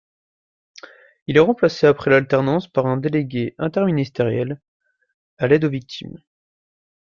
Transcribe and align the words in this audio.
Il 1.27 1.37
est 1.37 1.41
remplacé 1.41 1.85
après 1.85 2.09
l'alternance 2.09 2.67
par 2.67 2.87
un 2.87 2.97
délégué 2.97 3.53
interministériel 3.59 4.59
à 5.37 5.45
l'aide 5.45 5.65
aux 5.65 5.69
victimes. 5.69 6.17